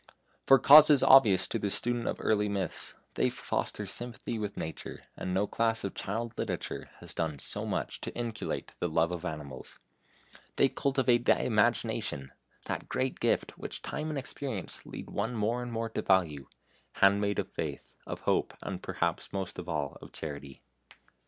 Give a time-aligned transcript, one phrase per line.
[0.47, 5.31] For causes obvious to the student of early myths, they foster sympathy with nature, and
[5.31, 9.77] no class of child literature has done so much to inculcate the love of animals.
[10.55, 12.31] They cultivate the Imagination,
[12.65, 16.47] that great gift which time and experience lead one more and more to value
[16.93, 20.63] handmaid of Faith, of Hope, and, perhaps most of all, of Charity!